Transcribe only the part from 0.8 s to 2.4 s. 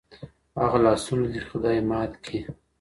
لاسونه دي خدای مات کې